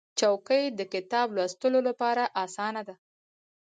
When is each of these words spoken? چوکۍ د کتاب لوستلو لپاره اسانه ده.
چوکۍ 0.19 0.63
د 0.79 0.81
کتاب 0.93 1.27
لوستلو 1.35 1.79
لپاره 1.89 2.23
اسانه 2.43 2.81
ده. 2.87 2.95